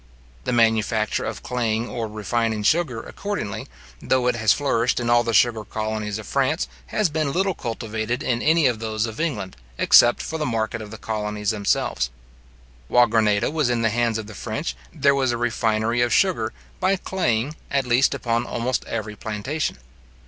The 0.45 0.51
manufacture 0.51 1.23
of 1.25 1.43
claying 1.43 1.87
or 1.87 2.07
refining 2.07 2.63
sugar, 2.63 3.01
accordingly, 3.03 3.67
though 4.01 4.25
it 4.25 4.35
has 4.35 4.51
flourished 4.51 4.99
in 4.99 5.11
all 5.11 5.23
the 5.23 5.31
sugar 5.31 5.63
colonies 5.63 6.17
of 6.17 6.25
France, 6.25 6.67
has 6.87 7.07
been 7.07 7.31
little 7.31 7.53
cultivated 7.53 8.23
in 8.23 8.41
any 8.41 8.65
of 8.65 8.79
those 8.79 9.05
of 9.05 9.19
England, 9.19 9.57
except 9.77 10.23
for 10.23 10.39
the 10.39 10.43
market 10.47 10.81
of 10.81 10.89
the 10.89 10.97
colonies 10.97 11.51
themselves. 11.51 12.09
While 12.87 13.05
Grenada 13.05 13.51
was 13.51 13.69
in 13.69 13.83
the 13.83 13.91
hands 13.91 14.17
of 14.17 14.25
the 14.25 14.33
French, 14.33 14.75
there 14.91 15.13
was 15.13 15.31
a 15.31 15.37
refinery 15.37 16.01
of 16.01 16.11
sugar, 16.11 16.51
by 16.79 16.95
claying, 16.95 17.55
at 17.69 17.85
least 17.85 18.15
upon 18.15 18.43
almost 18.47 18.83
every 18.85 19.15
plantation. 19.15 19.77